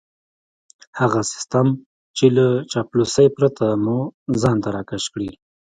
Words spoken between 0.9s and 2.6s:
هغه سيستم چې له